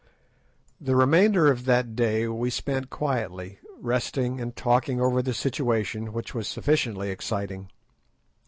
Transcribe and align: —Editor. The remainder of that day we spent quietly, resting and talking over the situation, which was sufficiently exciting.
—Editor. 0.79 0.85
The 0.85 0.95
remainder 0.95 1.51
of 1.51 1.65
that 1.65 1.95
day 1.95 2.27
we 2.27 2.49
spent 2.49 2.89
quietly, 2.89 3.59
resting 3.77 4.41
and 4.41 4.55
talking 4.55 4.99
over 4.99 5.21
the 5.21 5.35
situation, 5.35 6.11
which 6.11 6.33
was 6.33 6.47
sufficiently 6.47 7.11
exciting. 7.11 7.69